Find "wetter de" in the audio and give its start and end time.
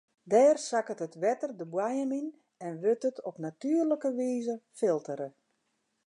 1.21-1.65